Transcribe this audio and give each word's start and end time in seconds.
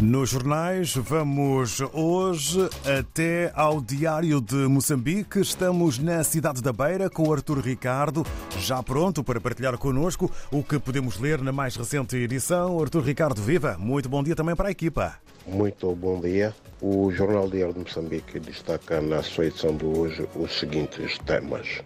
Nos 0.00 0.28
jornais, 0.28 0.94
vamos 0.94 1.80
hoje 1.94 2.68
até 2.84 3.50
ao 3.54 3.80
Diário 3.80 4.42
de 4.42 4.54
Moçambique. 4.68 5.40
Estamos 5.40 5.98
na 5.98 6.22
cidade 6.22 6.60
da 6.60 6.70
Beira 6.70 7.08
com 7.08 7.26
o 7.26 7.32
Artur 7.32 7.60
Ricardo, 7.60 8.22
já 8.58 8.82
pronto 8.82 9.24
para 9.24 9.40
partilhar 9.40 9.78
connosco 9.78 10.30
o 10.52 10.62
que 10.62 10.78
podemos 10.78 11.18
ler 11.18 11.40
na 11.40 11.50
mais 11.50 11.76
recente 11.76 12.14
edição. 12.14 12.78
Artur 12.78 13.02
Ricardo, 13.02 13.40
viva! 13.40 13.78
Muito 13.78 14.06
bom 14.06 14.22
dia 14.22 14.36
também 14.36 14.54
para 14.54 14.68
a 14.68 14.70
equipa. 14.70 15.14
Muito 15.46 15.90
bom 15.94 16.20
dia. 16.20 16.54
O 16.82 17.10
Jornal 17.10 17.48
Diário 17.48 17.72
de 17.72 17.80
Moçambique 17.80 18.38
destaca 18.38 19.00
na 19.00 19.22
sua 19.22 19.46
edição 19.46 19.74
de 19.74 19.86
hoje 19.86 20.28
os 20.36 20.58
seguintes 20.58 21.16
temas. 21.24 21.82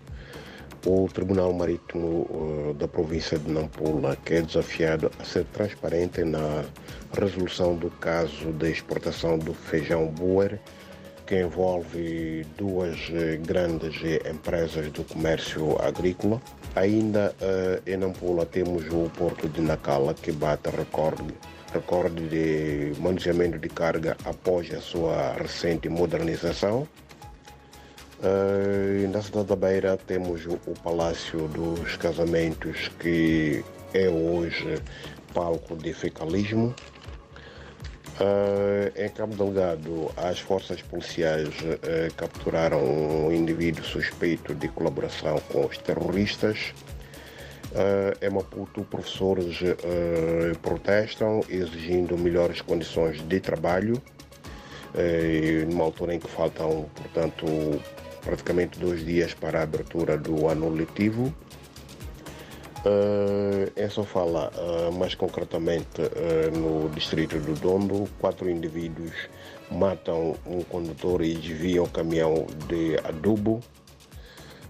O 0.87 1.07
Tribunal 1.13 1.53
Marítimo 1.53 2.27
uh, 2.31 2.75
da 2.75 2.89
província 2.89 3.39
de 3.39 3.51
Nampula, 3.51 4.17
que 4.25 4.35
é 4.35 4.43
desafiado 4.43 5.11
a 5.21 5.25
ser 5.25 5.45
transparente 5.53 6.25
na 6.25 6.65
resolução 7.13 7.77
do 7.77 7.91
caso 7.91 8.51
de 8.53 8.71
exportação 8.71 9.39
do 9.39 9.53
feijão 9.53 10.07
Boer, 10.07 10.59
que 11.27 11.39
envolve 11.39 12.47
duas 12.57 12.97
uh, 13.11 13.39
grandes 13.47 13.97
empresas 14.31 14.91
do 14.91 15.05
comércio 15.05 15.77
agrícola. 15.83 16.41
Ainda 16.75 17.35
em 17.87 17.97
Nampula 17.97 18.47
temos 18.47 18.87
o 18.87 19.11
porto 19.19 19.49
de 19.49 19.61
Nacala, 19.61 20.15
que 20.15 20.33
bate 20.33 20.71
recorde 20.71 21.35
recorde 21.73 22.29
de 22.29 23.01
manuseamento 23.01 23.59
de 23.59 23.69
carga 23.69 24.17
após 24.25 24.73
a 24.73 24.81
sua 24.81 25.35
recente 25.35 25.89
modernização. 25.89 26.87
Na 29.09 29.23
cidade 29.23 29.47
da 29.47 29.57
Beira 29.57 29.97
temos 29.97 30.45
o, 30.45 30.59
Palácio 30.83 31.49
dos 31.49 31.97
Casamentos, 31.97 32.89
que 32.99 33.65
é 33.95 34.09
hoje 34.09 34.75
palco 35.33 35.75
de 35.75 35.95
fecalismo. 35.95 36.75
Uh, 38.21 38.93
em 38.95 39.09
Cabo 39.09 39.35
Delgado, 39.35 40.13
as 40.17 40.39
forças 40.41 40.83
policiais 40.83 41.49
uh, 41.49 42.15
capturaram 42.15 42.85
um 42.85 43.33
indivíduo 43.33 43.83
suspeito 43.83 44.55
de 44.55 44.69
colaboração 44.69 45.41
com 45.51 45.65
os 45.65 45.79
terroristas. 45.79 46.75
Uh, 47.73 48.25
em 48.25 48.29
Maputo, 48.29 48.83
professores 48.83 49.63
uh, 49.63 50.59
protestam 50.61 51.41
exigindo 51.49 52.19
melhores 52.19 52.61
condições 52.61 53.27
de 53.27 53.41
trabalho, 53.41 54.03
uh, 54.95 55.71
numa 55.71 55.85
altura 55.85 56.15
em 56.15 56.19
que 56.19 56.29
faltam, 56.29 56.87
portanto, 56.95 57.47
praticamente 58.23 58.79
dois 58.79 59.05
dias 59.05 59.35
para 59.35 59.61
a 59.61 59.63
abertura 59.63 60.17
do 60.17 60.49
ano 60.49 60.69
letivo. 60.69 61.35
Uh, 62.81 63.71
em 63.77 63.91
Sofala, 63.91 64.51
uh, 64.57 64.93
mais 64.93 65.15
concretamente 65.15 66.01
uh, 66.01 66.59
no 66.59 66.89
distrito 66.89 67.39
do 67.39 67.53
Dondo, 67.55 68.09
quatro 68.19 68.49
indivíduos 68.49 69.13
matam 69.71 70.35
um 70.47 70.63
condutor 70.63 71.23
e 71.23 71.35
desviam 71.35 71.85
o 71.85 71.89
caminhão 71.89 72.47
de 72.69 72.99
adubo. 73.05 73.61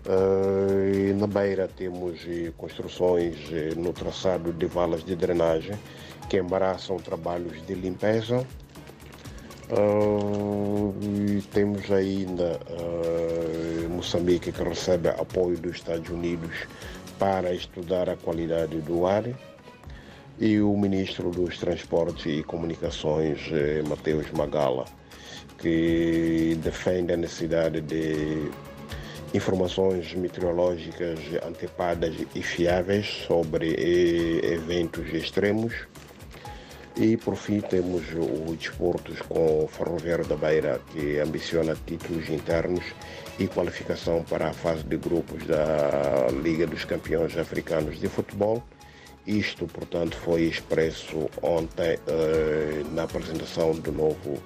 Uh, 0.04 1.14
na 1.16 1.26
Beira 1.28 1.68
temos 1.68 2.20
construções 2.56 3.36
no 3.76 3.92
traçado 3.92 4.52
de 4.52 4.66
valas 4.66 5.04
de 5.04 5.14
drenagem 5.14 5.78
que 6.28 6.38
embaraçam 6.38 6.96
trabalhos 6.96 7.64
de 7.66 7.74
limpeza. 7.74 8.44
Uh, 9.70 10.92
temos 11.52 11.92
ainda 11.92 12.58
uh, 12.70 13.19
Moçambique 14.00 14.50
que 14.50 14.62
recebe 14.62 15.10
apoio 15.10 15.58
dos 15.58 15.76
Estados 15.76 16.08
Unidos 16.08 16.66
para 17.18 17.52
estudar 17.52 18.08
a 18.08 18.16
qualidade 18.16 18.80
do 18.80 19.06
ar 19.06 19.24
e 20.38 20.58
o 20.58 20.74
ministro 20.74 21.30
dos 21.30 21.58
Transportes 21.58 22.24
e 22.24 22.42
Comunicações, 22.42 23.40
Mateus 23.86 24.30
Magala, 24.30 24.86
que 25.58 26.58
defende 26.62 27.12
a 27.12 27.16
necessidade 27.18 27.82
de 27.82 28.50
informações 29.34 30.14
meteorológicas 30.14 31.18
antepadas 31.46 32.14
e 32.34 32.42
fiáveis 32.42 33.06
sobre 33.26 34.40
eventos 34.42 35.12
extremos. 35.12 35.74
E 36.96 37.16
por 37.16 37.36
fim 37.36 37.60
temos 37.60 38.02
o 38.14 38.54
desportos 38.56 39.20
com 39.22 39.64
o 39.64 39.68
Ferroviário 39.68 40.26
da 40.26 40.36
Beira, 40.36 40.80
que 40.92 41.18
ambiciona 41.18 41.76
títulos 41.86 42.28
internos 42.28 42.84
e 43.38 43.46
qualificação 43.46 44.22
para 44.24 44.50
a 44.50 44.52
fase 44.52 44.82
de 44.82 44.96
grupos 44.96 45.46
da 45.46 46.26
Liga 46.42 46.66
dos 46.66 46.84
Campeões 46.84 47.36
Africanos 47.38 47.98
de 47.98 48.08
Futebol. 48.08 48.62
Isto, 49.26 49.66
portanto, 49.66 50.16
foi 50.16 50.42
expresso 50.42 51.30
ontem 51.40 51.98
eh, 52.06 52.82
na 52.92 53.04
apresentação 53.04 53.72
do 53.72 53.92
novo 53.92 54.42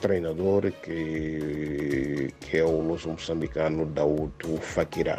treinador 0.00 0.70
que, 0.82 2.34
que 2.40 2.56
é 2.58 2.64
o 2.64 2.80
luso 2.80 3.08
moçambicano 3.08 3.86
Dauto 3.86 4.56
Fakirá. 4.58 5.18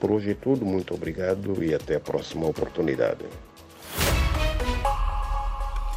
Por 0.00 0.10
hoje 0.12 0.32
é 0.32 0.34
tudo, 0.34 0.64
muito 0.64 0.94
obrigado 0.94 1.62
e 1.62 1.74
até 1.74 1.96
a 1.96 2.00
próxima 2.00 2.46
oportunidade. 2.46 3.24